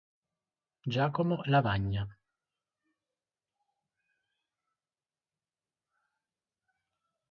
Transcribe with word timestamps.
Giacomo 0.87 1.43
Lavagna". 1.45 2.07